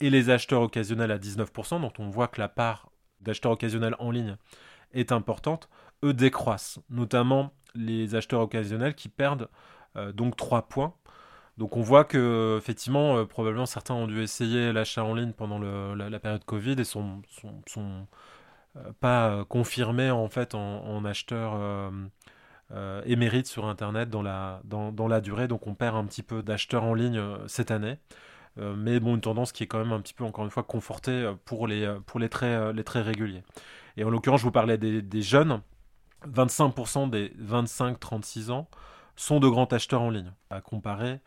et 0.00 0.08
les 0.08 0.30
acheteurs 0.30 0.62
occasionnels 0.62 1.10
à 1.10 1.18
19%, 1.18 1.80
dont 1.80 1.92
on 1.98 2.08
voit 2.08 2.28
que 2.28 2.40
la 2.40 2.48
part 2.48 2.90
d'acheteurs 3.20 3.52
occasionnels 3.52 3.96
en 3.98 4.10
ligne 4.10 4.36
est 4.92 5.12
importante, 5.12 5.68
eux 6.04 6.14
décroissent, 6.14 6.78
notamment 6.88 7.52
les 7.74 8.14
acheteurs 8.14 8.40
occasionnels 8.40 8.94
qui 8.94 9.08
perdent 9.08 9.48
euh, 9.96 10.12
donc 10.12 10.36
3 10.36 10.62
points. 10.68 10.94
Donc 11.58 11.76
on 11.76 11.82
voit 11.82 12.04
que 12.04 12.56
effectivement 12.58 13.18
euh, 13.18 13.24
probablement 13.24 13.66
certains 13.66 13.94
ont 13.94 14.06
dû 14.06 14.22
essayer 14.22 14.72
l'achat 14.72 15.04
en 15.04 15.14
ligne 15.14 15.32
pendant 15.32 15.58
la, 15.58 16.20
période 16.20 16.44
Covid 16.44 16.76
et 16.78 16.84
sont, 16.84 17.22
sont, 17.66 18.06
euh, 18.76 18.92
pas 19.00 19.44
confirmés 19.48 20.10
en 20.10 20.28
fait 20.28 20.54
en, 20.54 21.04
acheteurs 21.04 21.92
émérites 23.04 23.46
sur 23.46 23.66
internet 23.66 24.10
dans 24.10 24.22
la, 24.22 24.60
dans, 24.64 24.92
dans, 24.92 25.08
la 25.08 25.20
durée. 25.20 25.48
Donc 25.48 25.66
on 25.66 25.74
perd 25.74 25.96
un 25.96 26.04
petit 26.04 26.22
peu 26.22 26.42
d'acheteurs 26.42 26.84
en 26.84 26.94
ligne 26.94 27.20
cette 27.46 27.70
année. 27.70 27.98
mais 28.56 29.00
bon, 29.00 29.14
une 29.16 29.20
tendance 29.20 29.52
qui 29.52 29.64
est 29.64 29.66
quand 29.66 29.78
même 29.78 29.92
un 29.92 30.00
petit 30.00 30.14
peu, 30.14 30.24
encore 30.24 30.44
une 30.44 30.50
fois, 30.50 30.62
confortée 30.62 31.32
pour 31.44 31.66
les, 31.66 31.92
pour 32.06 32.20
les, 32.20 32.28
traits, 32.28 32.74
les 32.74 33.00
réguliers. 33.00 33.42
Et 33.96 34.04
en 34.04 34.10
l'occurrence, 34.10 34.40
je 34.40 34.46
vous 34.46 34.52
parlais 34.52 34.78
des, 34.78 35.22
jeunes. 35.22 35.60
25% 36.28 37.10
des 37.10 37.30
25-36 37.40 38.50
ans 38.50 38.68
sont 39.16 39.40
de 39.40 39.48
grands 39.48 39.66
acheteurs 39.66 40.02
en 40.02 40.10
ligne, 40.10 40.32
à 40.50 40.60
comparer 40.60 41.20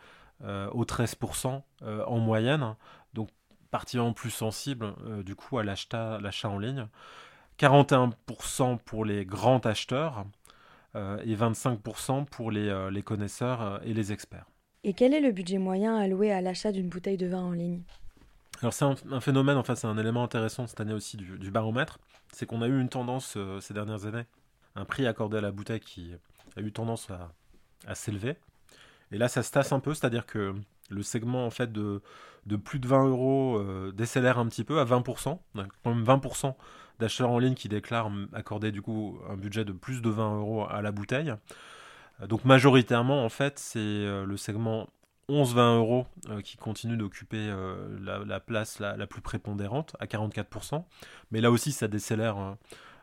euh, 0.43 0.69
aux 0.71 0.83
13% 0.83 1.61
euh, 1.83 2.03
en 2.05 2.17
moyenne, 2.17 2.75
donc 3.13 3.29
particulièrement 3.71 4.13
plus 4.13 4.31
sensible 4.31 4.93
euh, 5.05 5.23
du 5.23 5.35
coup 5.35 5.57
à 5.57 5.63
l'achat 5.63 6.49
en 6.49 6.57
ligne. 6.57 6.87
41% 7.59 8.79
pour 8.79 9.05
les 9.05 9.25
grands 9.25 9.59
acheteurs 9.59 10.25
et 10.95 11.35
25% 11.35 12.25
pour 12.25 12.51
les, 12.51 12.89
les 12.91 13.01
connaisseurs 13.03 13.79
et 13.83 13.93
les 13.93 14.11
experts. 14.11 14.45
Et 14.83 14.93
quel 14.93 15.13
est 15.13 15.21
le 15.21 15.31
budget 15.31 15.59
moyen 15.59 15.95
alloué 15.95 16.31
à 16.31 16.41
l'achat 16.41 16.71
d'une 16.71 16.89
bouteille 16.89 17.17
de 17.17 17.27
vin 17.27 17.41
en 17.41 17.51
ligne? 17.51 17.81
Alors 18.61 18.73
c'est 18.73 18.85
un, 18.85 19.19
phénomène, 19.19 19.57
enfin 19.57 19.75
c'est 19.75 19.87
un 19.87 19.97
élément 19.97 20.23
intéressant 20.23 20.65
cette 20.67 20.79
année 20.81 20.93
aussi 20.93 21.17
du, 21.17 21.51
baromètre, 21.51 21.99
c'est 22.31 22.47
qu'on 22.47 22.61
a 22.61 22.67
eu 22.67 22.79
une 22.79 22.89
tendance 22.89 23.37
ces 23.59 23.73
dernières 23.73 24.05
années, 24.05 24.25
un 24.75 24.85
prix 24.85 25.07
accordé 25.07 25.37
à 25.37 25.41
la 25.41 25.51
bouteille 25.51 25.79
qui 25.79 26.11
a 26.55 26.61
eu 26.61 26.71
tendance 26.71 27.09
à, 27.09 27.95
s'élever. 27.95 28.37
Et 29.11 29.17
là 29.17 29.27
ça 29.27 29.43
se 29.43 29.51
tasse 29.51 29.71
un 29.71 29.79
peu, 29.79 29.93
c'est-à-dire 29.93 30.25
que 30.25 30.55
le 30.89 31.03
segment 31.03 31.45
en 31.45 31.49
fait 31.49 31.71
de, 31.71 32.01
plus 32.63 32.79
de 32.79 32.87
20 32.87 33.07
euros 33.07 33.57
euh, 33.57 33.91
décélère 33.91 34.39
un 34.39 34.47
petit 34.47 34.63
peu 34.63 34.79
à 34.79 34.85
20%. 34.85 35.39
On 35.55 35.65
quand 35.83 35.93
même 35.93 36.03
20% 36.03 36.55
d'acheteurs 36.99 37.29
en 37.29 37.39
ligne 37.39 37.55
qui 37.55 37.69
déclarent 37.69 38.11
accorder 38.33 38.71
du 38.71 38.81
coup 38.81 39.19
un 39.29 39.35
budget 39.35 39.65
de 39.65 39.71
plus 39.71 40.01
de 40.01 40.09
20 40.09 40.37
euros 40.37 40.65
à 40.69 40.81
la 40.81 40.91
bouteille. 40.91 41.33
Donc 42.27 42.45
majoritairement 42.45 43.25
en 43.25 43.29
fait 43.29 43.59
c'est 43.59 43.79
euh, 43.79 44.25
le 44.25 44.37
segment 44.37 44.87
11-20 45.29 45.77
euros 45.77 46.05
euh, 46.29 46.41
qui 46.41 46.57
continue 46.57 46.97
d'occuper 46.97 47.37
euh, 47.37 48.25
la, 48.25 48.39
place 48.39 48.79
la, 48.79 49.07
plus 49.07 49.21
prépondérante 49.21 49.95
à 49.99 50.05
44%. 50.05 50.83
Mais 51.31 51.41
là 51.41 51.51
aussi, 51.51 51.71
ça 51.71 51.87
décélère 51.87 52.57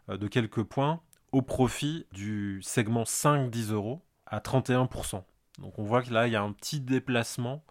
euh, 0.09 0.17
de 0.17 0.29
quelques 0.29 0.63
points 0.63 1.01
au 1.33 1.43
profit 1.43 2.07
du 2.13 2.61
segment 2.63 3.05
5-10 3.05 3.73
euros 3.73 4.03
à 4.27 4.41
31%. 4.41 5.23
Donc 5.59 5.79
on 5.79 5.85
voit 5.85 6.03
que 6.03 6.13
là, 6.13 6.27
il 6.27 6.33
y 6.33 6.37
a 6.37 6.43
un 6.43 6.53
petit 6.53 6.81
déplacement 6.81 7.65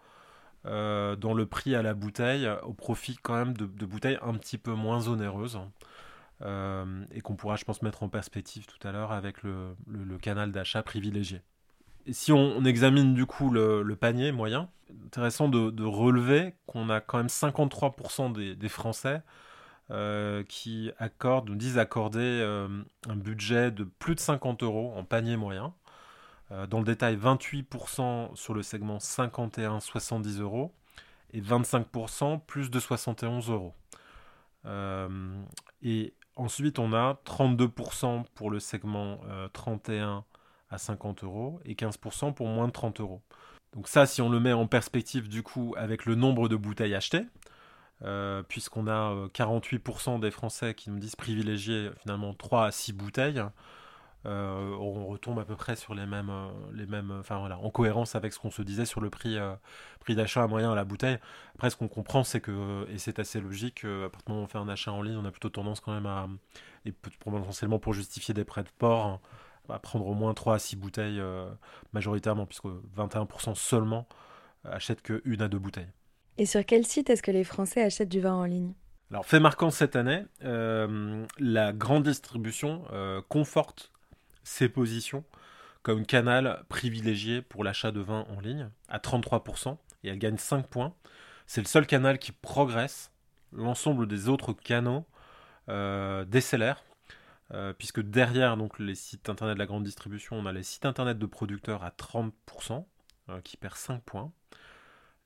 dans 0.64 1.34
le 1.34 1.46
prix 1.46 1.74
à 1.74 1.82
la 1.82 1.94
bouteille 1.94 2.46
au 2.64 2.74
profit 2.74 3.16
quand 3.22 3.34
même 3.34 3.56
de, 3.56 3.64
bouteilles 3.86 4.18
un 4.20 4.34
petit 4.34 4.58
peu 4.58 4.74
moins 4.74 5.08
onéreuses. 5.08 5.58
et 6.42 7.20
qu'on 7.22 7.34
pourra, 7.36 7.56
je 7.56 7.64
pense, 7.64 7.80
mettre 7.80 8.02
en 8.02 8.08
perspective 8.08 8.66
tout 8.66 8.86
à 8.86 8.92
l'heure 8.92 9.12
avec 9.12 9.42
le 9.42 10.18
canal 10.18 10.52
d'achat 10.52 10.82
privilégié 10.82 11.40
si 12.10 12.32
on, 12.32 12.64
examine 12.64 13.14
du 13.14 13.26
coup 13.26 13.50
le, 13.50 13.94
panier 13.96 14.32
moyen, 14.32 14.68
intéressant 15.06 15.48
de, 15.48 15.84
relever 15.84 16.54
qu'on 16.66 16.88
a 16.88 17.00
quand 17.00 17.18
même 17.18 17.26
53% 17.26 18.56
des, 18.56 18.68
Français 18.68 19.22
euh, 19.90 20.44
qui 20.44 20.92
accordent, 20.98 21.48
nous 21.48 21.56
disent 21.56 21.78
accorder 21.78 22.20
euh, 22.20 22.68
un 23.08 23.16
budget 23.16 23.72
de 23.72 23.82
plus 23.82 24.14
de 24.14 24.20
50 24.20 24.62
euros 24.62 24.92
en 24.96 25.02
panier 25.02 25.36
moyen. 25.36 25.74
Euh, 26.52 26.68
dans 26.68 26.78
le 26.78 26.84
détail, 26.84 27.16
28% 27.16 28.36
sur 28.36 28.54
le 28.54 28.62
segment 28.62 28.98
51-70 28.98 30.40
euros 30.40 30.72
et 31.32 31.40
25% 31.40 32.40
plus 32.46 32.70
de 32.70 32.78
71 32.78 33.50
euros. 33.50 33.74
et 35.82 36.14
ensuite, 36.36 36.78
on 36.78 36.92
a 36.92 37.14
32% 37.24 38.24
pour 38.34 38.50
le 38.50 38.60
segment 38.60 39.20
31 39.52 40.24
à 40.70 40.78
50 40.78 41.24
euros 41.24 41.60
et 41.64 41.74
15% 41.74 42.32
pour 42.32 42.46
moins 42.46 42.68
de 42.68 42.72
30 42.72 43.00
euros. 43.00 43.22
Donc 43.74 43.88
ça, 43.88 44.06
si 44.06 44.22
on 44.22 44.28
le 44.28 44.40
met 44.40 44.52
en 44.52 44.66
perspective 44.66 45.28
du 45.28 45.42
coup 45.42 45.74
avec 45.76 46.04
le 46.04 46.14
nombre 46.14 46.48
de 46.48 46.56
bouteilles 46.56 46.94
achetées, 46.94 47.26
euh, 48.02 48.42
puisqu'on 48.42 48.86
a 48.86 49.14
48% 49.34 50.16
euh, 50.16 50.18
des 50.18 50.30
Français 50.30 50.74
qui 50.74 50.90
nous 50.90 50.98
disent 50.98 51.16
privilégier 51.16 51.90
finalement 52.00 52.32
3 52.32 52.66
à 52.66 52.70
6 52.70 52.94
bouteilles, 52.94 53.42
euh, 54.26 54.76
on 54.78 55.06
retombe 55.06 55.38
à 55.38 55.44
peu 55.44 55.56
près 55.56 55.76
sur 55.76 55.94
les 55.94 56.06
mêmes, 56.06 56.32
les 56.72 56.86
enfin 57.18 57.38
voilà, 57.38 57.58
en 57.58 57.70
cohérence 57.70 58.14
avec 58.14 58.32
ce 58.32 58.38
qu'on 58.38 58.50
se 58.50 58.62
disait 58.62 58.84
sur 58.86 59.00
le 59.00 59.10
prix, 59.10 59.38
d'achat 60.08 60.46
moyen 60.46 60.72
à 60.72 60.74
la 60.74 60.84
bouteille. 60.84 61.18
Après, 61.54 61.70
ce 61.70 61.76
qu'on 61.76 61.88
comprend, 61.88 62.24
c'est 62.24 62.40
que, 62.40 62.86
et 62.90 62.98
c'est 62.98 63.18
assez 63.18 63.40
logique, 63.40 63.84
à 63.84 64.08
partir 64.08 64.26
du 64.26 64.32
moment 64.32 64.42
où 64.42 64.44
on 64.44 64.48
fait 64.48 64.58
un 64.58 64.68
achat 64.68 64.92
en 64.92 65.02
ligne, 65.02 65.16
on 65.16 65.24
a 65.24 65.30
plutôt 65.30 65.50
tendance 65.50 65.80
quand 65.80 65.92
même 65.92 66.06
à, 66.06 66.28
et 66.86 66.92
potentiellement 66.92 67.78
pour 67.78 67.94
justifier 67.94 68.34
des 68.34 68.44
prêts 68.44 68.64
de 68.64 68.70
port, 68.78 69.20
à 69.68 69.78
prendre 69.78 70.06
au 70.06 70.14
moins 70.14 70.34
3 70.34 70.54
à 70.56 70.58
6 70.58 70.76
bouteilles 70.76 71.22
majoritairement, 71.92 72.46
puisque 72.46 72.66
21% 72.96 73.54
seulement 73.54 74.06
achètent 74.64 75.02
que 75.02 75.22
une 75.24 75.42
à 75.42 75.48
deux 75.48 75.58
bouteilles. 75.58 75.90
Et 76.40 76.46
sur 76.46 76.64
quel 76.64 76.86
site 76.86 77.10
est-ce 77.10 77.22
que 77.22 77.30
les 77.30 77.44
Français 77.44 77.82
achètent 77.82 78.08
du 78.08 78.20
vin 78.20 78.32
en 78.32 78.44
ligne? 78.44 78.72
Alors, 79.10 79.26
fait 79.26 79.40
marquant 79.40 79.70
cette 79.70 79.94
année, 79.94 80.24
euh, 80.42 81.26
la 81.38 81.72
grande 81.72 82.04
distribution 82.04 82.84
euh, 82.92 83.20
conforte 83.28 83.92
ses 84.42 84.68
positions 84.68 85.22
comme 85.82 86.06
canal 86.06 86.64
privilégié 86.68 87.42
pour 87.42 87.62
l'achat 87.62 87.92
de 87.92 88.00
vin 88.00 88.26
en 88.34 88.40
ligne 88.40 88.70
à 88.88 88.98
33%, 88.98 89.76
et 90.02 90.08
elle 90.08 90.18
gagne 90.18 90.38
5 90.38 90.66
points. 90.66 90.94
C'est 91.46 91.60
le 91.60 91.66
seul 91.66 91.86
canal 91.86 92.18
qui 92.18 92.32
progresse. 92.32 93.12
L'ensemble 93.52 94.08
des 94.08 94.28
autres 94.28 94.52
canaux 94.52 95.04
décélèrent 95.68 96.82
euh, 97.52 97.72
puisque 97.72 98.00
derrière 98.00 98.56
donc, 98.56 98.78
les 98.78 98.94
sites 98.94 99.28
internet 99.28 99.54
de 99.54 99.58
la 99.58 99.66
grande 99.66 99.84
distribution, 99.84 100.36
on 100.36 100.46
a 100.46 100.52
les 100.52 100.62
sites 100.62 100.86
internet 100.86 101.18
de 101.18 101.26
producteurs 101.26 101.82
à 101.82 101.90
30%, 101.90 102.84
euh, 103.28 103.40
qui 103.42 103.56
perd 103.56 103.74
5 103.74 104.02
points. 104.02 104.32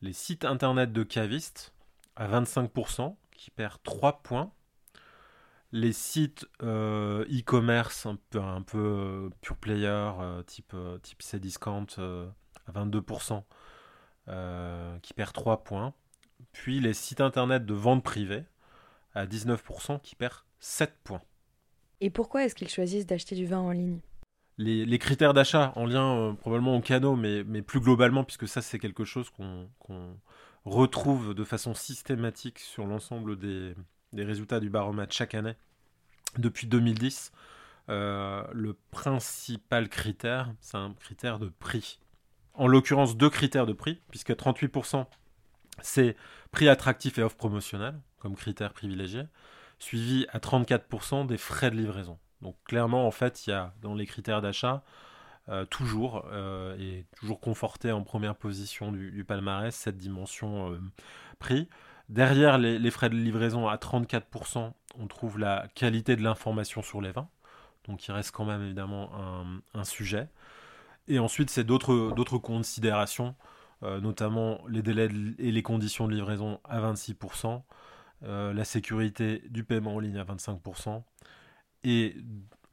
Les 0.05 0.13
sites 0.13 0.45
internet 0.45 0.93
de 0.93 1.03
cavistes 1.03 1.73
à 2.15 2.29
25%, 2.29 3.17
qui 3.33 3.51
perd 3.51 3.83
3 3.85 4.21
points. 4.23 4.53
Les 5.73 5.95
sites 5.95 6.47
euh, 6.63 7.25
e-commerce 7.25 8.05
un 8.05 8.17
peu, 8.29 8.41
peu 8.67 9.31
pure 9.41 9.57
player, 9.57 10.11
type, 10.47 10.77
type 11.01 11.23
Cdiscount 11.23 11.87
à 11.97 12.73
22%, 12.85 13.45
qui 15.01 15.15
perd 15.15 15.33
3 15.33 15.65
points. 15.65 15.95
Puis 16.53 16.81
les 16.81 16.93
sites 16.93 17.23
internet 17.23 17.65
de 17.65 17.73
vente 17.73 18.05
privée 18.05 18.45
à 19.15 19.25
19%, 19.25 20.03
qui 20.03 20.17
perd 20.17 20.35
7 20.61 20.99
points. 21.03 21.23
Et 22.03 22.11
pourquoi 22.11 22.45
est-ce 22.45 22.55
qu'ils 22.55 22.69
choisissent 22.69 23.07
d'acheter 23.07 23.37
du 23.37 23.47
vin 23.47 23.61
en 23.61 23.71
ligne? 23.71 24.01
Les, 24.59 24.99
critères 24.99 25.35
d'achat 25.35 25.73
en 25.77 25.87
lien 25.87 26.17
euh, 26.17 26.33
probablement 26.33 26.77
au 26.77 26.81
canot, 26.81 27.17
mais, 27.17 27.63
plus 27.63 27.81
globalement, 27.81 28.25
puisque 28.25 28.49
ça 28.49 28.63
c'est 28.63 28.79
quelque 28.79 29.05
chose 29.05 29.31
qu'on 29.31 29.69
retrouve 30.65 31.35
de 31.35 31.45
façon 31.45 31.75
systématique 31.75 32.59
sur 32.59 32.87
l'ensemble 32.87 33.39
des, 33.39 33.75
résultats 34.17 34.61
du 34.61 34.71
baromètre 34.71 35.13
chaque 35.13 35.35
année 35.35 35.55
depuis 36.39 36.67
2010. 36.67 37.33
Euh, 37.91 38.43
le 38.53 38.77
principal 38.91 39.89
critère, 39.89 40.53
c'est 40.61 40.79
un 40.79 40.95
critère 40.95 41.39
de 41.39 41.49
prix. 41.49 41.99
En 42.55 42.67
l'occurrence, 42.67 43.17
deux 43.17 43.29
critères 43.29 43.67
de 43.67 43.73
prix, 43.73 44.01
puisque 44.11 44.31
38% 44.31 45.07
c'est 45.83 46.17
prix 46.53 46.69
attractif 46.69 47.19
et 47.19 47.23
offre 47.23 47.37
promotionnelle 47.37 47.99
comme 48.21 48.37
critère 48.37 48.73
privilégié 48.73 49.25
suivi 49.79 50.27
à 50.33 50.39
34% 50.39 51.27
des 51.27 51.37
frais 51.37 51.71
de 51.71 51.77
livraison. 51.77 52.19
Donc 52.45 52.57
clairement, 52.65 53.07
en 53.07 53.11
fait, 53.11 53.47
il 53.47 53.51
y 53.51 53.53
a 53.55 53.73
dans 53.81 53.95
les 53.95 54.05
critères 54.05 54.43
d'achat, 54.43 54.85
euh, 55.49 55.65
toujours, 55.65 56.27
euh, 56.31 56.77
et 56.79 57.07
toujours 57.17 57.41
conforté 57.41 57.91
en 57.91 58.03
première 58.03 58.37
position 58.37 58.93
du, 58.93 59.25
palmarès, 59.25 59.75
cette 59.75 59.97
dimension 59.97 60.73
euh, 60.73 60.79
prix. 61.39 61.71
Derrière 62.11 62.59
les, 62.59 62.91
frais 62.91 63.09
de 63.09 63.15
livraison 63.15 63.67
à 63.67 63.77
34%, 63.77 64.73
on 64.99 65.07
trouve 65.07 65.39
la 65.39 65.67
qualité 65.75 66.17
de 66.17 66.23
l'information 66.23 66.83
sur 66.83 67.01
les 67.01 67.13
vins. 67.13 67.29
Donc 67.89 68.07
il 68.07 68.13
reste 68.13 68.31
quand 68.31 68.45
même 68.45 68.63
évidemment 68.63 69.11
un, 69.73 69.85
sujet. 69.85 70.29
Et 71.09 71.19
ensuite, 71.19 71.49
c'est 71.49 71.65
d'autres 71.65 72.39
considérations 72.39 73.35
notamment 73.83 74.61
les 74.67 74.81
délais 74.81 75.09
et 75.39 75.53
les 75.53 75.63
conditions 75.63 76.09
de 76.09 76.15
livraison 76.15 76.59
à 76.65 76.81
26%, 76.81 77.63
la 78.23 78.65
sécurité 78.65 79.43
du 79.51 79.65
paiement 79.65 79.97
en 79.97 79.99
ligne 79.99 80.19
à 80.19 80.25
25%, 80.25 81.03
et 81.85 82.17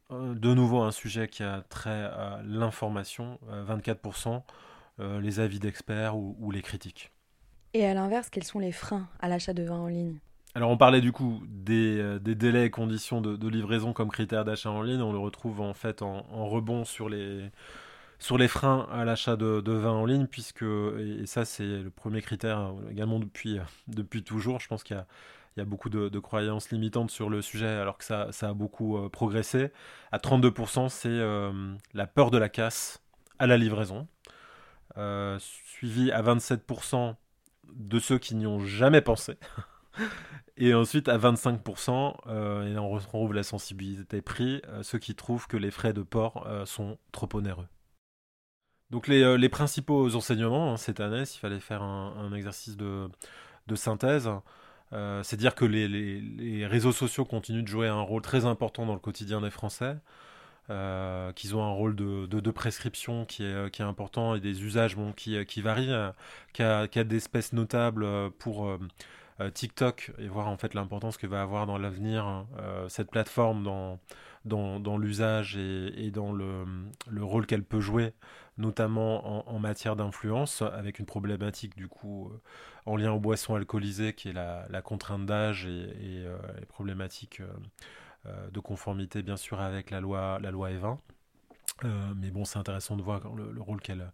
de 0.09 0.53
nouveau 0.53 0.81
un 0.81 0.91
sujet 0.91 1.27
qui 1.27 1.43
a 1.43 1.63
trait 1.69 2.03
à 2.03 2.41
l'information, 2.43 3.39
24%, 3.49 4.41
les 4.99 5.39
avis 5.39 5.59
d'experts 5.59 6.17
ou 6.17 6.51
les 6.51 6.61
critiques. 6.61 7.11
Et 7.73 7.85
à 7.85 7.93
l'inverse, 7.93 8.29
quels 8.29 8.43
sont 8.43 8.59
les 8.59 8.73
freins 8.73 9.07
à 9.19 9.29
l'achat 9.29 9.53
de 9.53 9.63
vin 9.63 9.77
en 9.77 9.87
ligne? 9.87 10.19
Alors 10.53 10.69
on 10.69 10.77
parlait 10.77 10.99
du 10.99 11.13
coup 11.13 11.41
des, 11.47 11.97
euh, 11.97 12.19
délais 12.19 12.65
et 12.65 12.69
conditions 12.69 13.21
de, 13.21 13.47
livraison 13.47 13.93
comme 13.93 14.09
critère 14.11 14.43
d'achat 14.43 14.69
en 14.69 14.81
ligne. 14.81 15.01
On 15.01 15.13
le 15.13 15.19
retrouve 15.19 15.61
en 15.61 15.73
fait 15.73 16.01
en, 16.01 16.21
rebond 16.47 16.83
sur 16.83 17.07
les, 17.07 17.49
sur 18.19 18.37
les 18.37 18.49
freins 18.49 18.87
à 18.91 19.05
l'achat 19.05 19.37
de, 19.37 19.71
vin 19.71 19.91
en 19.91 20.05
ligne, 20.05 20.27
puisque, 20.27 20.63
et, 20.63 21.25
ça 21.25 21.45
c'est 21.45 21.63
le 21.63 21.89
premier 21.89 22.21
critère 22.21 22.59
euh, 22.59 22.91
également 22.91 23.19
depuis, 23.19 23.59
euh, 23.59 23.63
depuis 23.87 24.23
toujours, 24.23 24.59
je 24.59 24.67
pense 24.67 24.83
qu'il 24.83 24.97
y 24.97 24.99
a, 24.99 25.07
beaucoup 25.57 25.89
de, 25.89 26.19
croyances 26.19 26.71
limitantes 26.71 27.11
sur 27.11 27.29
le 27.29 27.41
sujet 27.41 27.67
alors 27.67 27.97
que 27.97 28.03
ça, 28.03 28.29
a 28.41 28.53
beaucoup 28.53 28.97
progressé. 29.09 29.71
À 30.11 30.17
32%, 30.17 30.89
c'est 30.89 31.21
la 31.93 32.07
peur 32.07 32.31
de 32.31 32.37
la 32.37 32.49
casse 32.49 33.01
à 33.39 33.47
la 33.47 33.57
livraison, 33.57 34.07
suivi 35.39 36.11
à 36.11 36.21
27% 36.21 37.15
de 37.73 37.99
ceux 37.99 38.17
qui 38.17 38.35
n'y 38.35 38.47
ont 38.47 38.59
jamais 38.59 39.01
pensé. 39.01 39.37
Et 40.57 40.73
ensuite, 40.73 41.07
à 41.07 41.17
25%, 41.17 42.15
euh, 42.27 42.71
et 42.71 42.77
on 42.77 42.89
retrouve 42.89 43.33
la 43.33 43.43
sensibilité 43.43 44.21
prix, 44.21 44.61
euh, 44.67 44.83
ceux 44.83 44.99
qui 44.99 45.15
trouvent 45.15 45.47
que 45.47 45.57
les 45.57 45.71
frais 45.71 45.93
de 45.93 46.03
port 46.03 46.45
euh, 46.45 46.65
sont 46.65 46.97
trop 47.11 47.29
onéreux. 47.33 47.67
Donc 48.89 49.07
les, 49.07 49.49
principaux 49.49 50.15
enseignements 50.15 50.73
hein, 50.73 50.77
cette 50.77 50.99
année, 50.99 51.25
s'il 51.25 51.39
fallait 51.39 51.61
faire 51.61 51.81
un, 51.81 52.33
exercice 52.33 52.75
de, 52.75 53.09
synthèse, 53.73 54.29
c'est 55.23 55.37
dire 55.37 55.55
que 55.55 55.65
les, 55.65 56.65
réseaux 56.65 56.91
sociaux 56.91 57.25
continuent 57.25 57.63
de 57.63 57.67
jouer 57.67 57.87
un 57.87 58.01
rôle 58.01 58.21
très 58.21 58.45
important 58.45 58.85
dans 58.85 58.93
le 58.93 58.99
quotidien 58.99 59.41
des 59.41 59.51
Français, 59.51 59.95
qu'ils 60.67 61.55
ont 61.55 61.63
un 61.63 61.71
rôle 61.71 61.95
de, 61.95 62.51
prescription 62.51 63.25
qui 63.25 63.43
est, 63.43 63.71
qui 63.71 63.81
est, 63.81 63.85
important 63.85 64.35
et 64.35 64.39
des 64.39 64.63
usages 64.63 64.97
qui, 65.15 65.45
qui 65.45 65.61
varient, 65.61 66.11
qu'il 66.53 66.65
y, 66.65 66.99
a 66.99 67.03
d'espèces 67.03 67.53
notables 67.53 68.31
pour 68.39 68.79
euh, 69.41 69.49
TikTok 69.49 70.11
et 70.19 70.27
voir 70.27 70.47
en 70.47 70.57
fait 70.57 70.73
l'importance 70.73 71.17
que 71.17 71.25
va 71.25 71.41
avoir 71.41 71.65
dans 71.65 71.77
l'avenir 71.77 72.45
euh, 72.59 72.87
cette 72.89 73.09
plateforme 73.09 73.63
dans, 73.63 73.99
dans, 74.45 74.97
l'usage 74.97 75.55
et, 75.57 76.11
dans 76.11 76.31
le, 76.31 76.65
le 77.09 77.23
rôle 77.23 77.45
qu'elle 77.45 77.63
peut 77.63 77.79
jouer, 77.79 78.13
notamment 78.57 79.49
en, 79.49 79.59
matière 79.59 79.95
d'influence, 79.95 80.61
avec 80.61 80.99
une 80.99 81.05
problématique 81.05 81.75
du 81.75 81.87
coup 81.87 82.29
euh, 82.29 82.41
en 82.85 82.95
lien 82.95 83.11
aux 83.11 83.19
boissons 83.19 83.55
alcoolisées 83.55 84.13
qui 84.13 84.29
est 84.29 84.33
la, 84.33 84.81
contrainte 84.83 85.25
d'âge 85.25 85.65
et, 85.65 86.25
les 86.59 86.65
problématiques 86.67 87.41
de 88.25 88.59
conformité 88.59 89.23
bien 89.23 89.37
sûr 89.37 89.59
avec 89.59 89.89
la 89.89 89.99
loi, 89.99 90.39
la 90.41 90.51
loi 90.51 90.69
E20. 90.71 90.97
mais 92.15 92.31
bon, 92.31 92.45
c'est 92.45 92.59
intéressant 92.59 92.95
de 92.95 93.01
voir 93.01 93.21
le, 93.35 93.51
le 93.51 93.61
rôle 93.61 93.81
qu'elle 93.81 94.11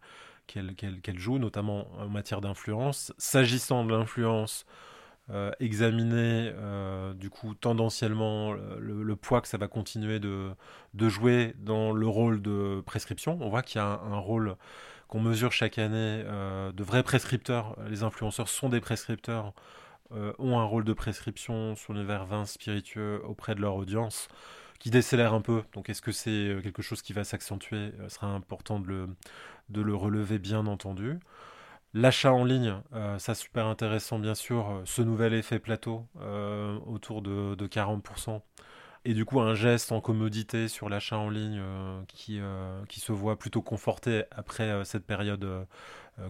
qu'elle 0.47 1.19
joue, 1.19 1.39
notamment 1.39 1.87
en 1.99 2.07
matière 2.07 2.41
d'influence. 2.41 3.13
S'agissant 3.17 3.85
de 3.85 3.91
l'influence, 3.91 4.65
euh, 4.65 4.96
examiner 5.59 6.53
euh, 6.55 7.13
du 7.13 7.29
coup 7.29 7.53
tendanciellement 7.53 8.53
le, 8.53 9.15
poids 9.15 9.41
que 9.41 9.47
ça 9.47 9.57
va 9.57 9.67
continuer 9.67 10.19
de, 10.19 10.55
jouer 10.95 11.53
dans 11.59 11.91
le 11.91 12.07
rôle 12.07 12.41
de 12.41 12.81
prescription. 12.85 13.37
On 13.41 13.49
voit 13.49 13.61
qu'il 13.61 13.79
y 13.79 13.83
a 13.83 13.87
un, 13.87 14.19
rôle 14.19 14.55
qu'on 15.07 15.19
mesure 15.19 15.51
chaque 15.51 15.77
année 15.79 16.23
euh, 16.25 16.71
de 16.71 16.83
vrais 16.83 17.03
prescripteurs. 17.03 17.75
Les 17.89 18.03
influenceurs 18.03 18.47
sont 18.47 18.69
des 18.69 18.79
prescripteurs, 18.79 19.53
ont 20.11 20.57
un 20.57 20.63
rôle 20.63 20.85
de 20.85 20.93
prescription 20.93 21.75
sur 21.75 21.91
l'univers 21.91 22.25
vin 22.25 22.45
spiritueux 22.45 23.21
auprès 23.25 23.55
de 23.55 23.61
leur 23.61 23.75
audience 23.75 24.29
qui 24.79 24.91
décélère 24.91 25.33
un 25.33 25.41
peu. 25.41 25.63
Donc 25.73 25.89
est-ce 25.89 26.01
que 26.01 26.13
c'est 26.13 26.57
quelque 26.63 26.81
chose 26.81 27.01
qui 27.01 27.11
va 27.11 27.25
s'accentuer 27.25 27.91
Ce 28.03 28.15
sera 28.15 28.27
important 28.27 28.79
de 28.79 28.87
le, 28.87 29.09
de 29.69 29.81
le 29.81 29.93
relever 29.93 30.39
bien 30.39 30.65
entendu. 30.67 31.19
L'achat 31.97 32.31
en 32.31 32.43
ligne, 32.43 32.75
euh, 32.93 33.17
ça 33.17 33.33
super 33.33 33.65
intéressant 33.65 34.19
bien 34.19 34.35
sûr, 34.35 34.69
euh, 34.69 34.81
ce 34.85 35.01
nouvel 35.01 35.33
effet 35.33 35.57
plateau 35.57 36.05
euh, 36.21 36.77
autour 36.85 37.23
de, 37.23 37.55
40%. 37.55 38.39
Et 39.03 39.15
du 39.15 39.25
coup 39.25 39.39
un 39.39 39.55
geste 39.55 39.91
en 39.91 39.99
commodité 39.99 40.67
sur 40.67 40.89
l'achat 40.89 41.17
en 41.17 41.31
ligne 41.31 41.59
qui, 42.07 42.39
qui 42.89 42.99
se 42.99 43.11
voit 43.11 43.39
plutôt 43.39 43.61
conforté 43.61 44.25
après 44.31 44.83
cette 44.83 45.05
période 45.05 45.65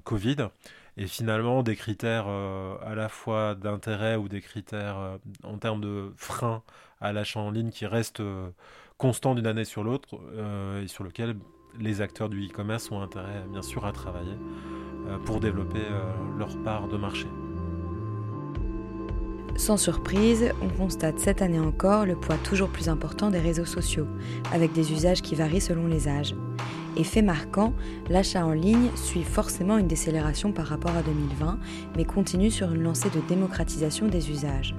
Covid. 0.03 0.49
Et 0.95 1.07
finalement 1.07 1.63
des 1.63 1.75
critères 1.75 2.27
à 2.27 2.93
la 2.93 3.09
fois 3.09 3.55
d'intérêt 3.55 4.15
ou 4.15 4.29
des 4.29 4.41
critères 4.41 5.17
en 5.43 5.57
termes 5.57 5.81
de 5.81 6.13
frein 6.17 6.61
à 7.01 7.13
l'achat 7.13 7.39
en 7.39 7.49
ligne 7.49 7.71
qui 7.71 7.87
restent 7.87 8.21
constants 8.97 9.33
d'une 9.33 9.47
année 9.47 9.65
sur 9.65 9.83
l'autre 9.83 10.19
et 10.83 10.87
sur 10.87 11.03
lequel 11.03 11.35
les 11.79 12.01
acteurs 12.01 12.29
du 12.29 12.45
e-commerce 12.45 12.91
ont 12.91 13.01
intérêt 13.01 13.45
bien 13.51 13.61
sûr 13.61 13.85
à 13.85 13.91
travailler. 13.91 14.37
Euh, 15.07 15.17
pour 15.19 15.39
développer 15.39 15.79
euh, 15.79 16.01
leur 16.37 16.57
part 16.63 16.87
de 16.89 16.97
marché. 16.97 17.27
Sans 19.55 19.77
surprise, 19.77 20.51
on 20.61 20.67
constate 20.67 21.17
cette 21.19 21.41
année 21.41 21.59
encore 21.59 22.05
le 22.05 22.15
poids 22.15 22.35
toujours 22.43 22.69
plus 22.69 22.89
important 22.89 23.31
des 23.31 23.39
réseaux 23.39 23.65
sociaux, 23.65 24.07
avec 24.51 24.73
des 24.73 24.91
usages 24.91 25.21
qui 25.21 25.35
varient 25.35 25.61
selon 25.61 25.87
les 25.87 26.09
âges. 26.09 26.35
Effet 26.97 27.21
marquant, 27.21 27.73
l'achat 28.09 28.45
en 28.45 28.51
ligne 28.51 28.89
suit 28.95 29.23
forcément 29.23 29.77
une 29.77 29.87
décélération 29.87 30.51
par 30.51 30.67
rapport 30.67 30.95
à 30.95 31.03
2020, 31.03 31.57
mais 31.95 32.03
continue 32.03 32.51
sur 32.51 32.73
une 32.73 32.83
lancée 32.83 33.09
de 33.09 33.21
démocratisation 33.29 34.07
des 34.07 34.29
usages. 34.29 34.75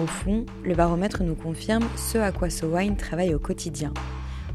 Au 0.00 0.06
fond, 0.06 0.46
le 0.62 0.74
baromètre 0.74 1.24
nous 1.24 1.34
confirme 1.34 1.84
ce 1.96 2.18
à 2.18 2.30
quoi 2.30 2.48
SoWine 2.48 2.96
travaille 2.96 3.34
au 3.34 3.40
quotidien. 3.40 3.92